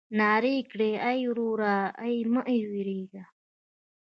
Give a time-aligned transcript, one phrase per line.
[0.19, 3.23] نارې يې کړې ای وروره ای مه وېرېږه.